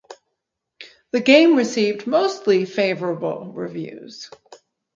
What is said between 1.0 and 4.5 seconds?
The game received mostly favorable reviews.